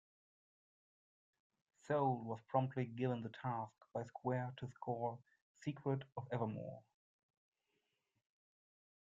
Soule 1.85 2.23
was 2.23 2.39
promptly 2.49 2.85
given 2.87 3.21
the 3.21 3.29
task 3.29 3.75
by 3.93 4.03
Square 4.05 4.55
to 4.57 4.67
score 4.71 5.19
"Secret 5.63 6.01
of 6.17 6.25
Evermore". 6.33 6.81